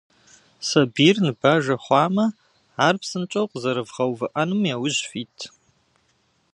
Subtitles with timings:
[0.67, 2.25] Сабийр ныбажэ хъуамэ,
[2.85, 5.37] ар псынщӏэу къэзэрывгъэувыӏэным яужь фит.